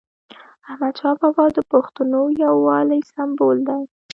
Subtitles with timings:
[0.69, 3.81] احمدشاه بابا د پښتنو یووالي سمبول دی.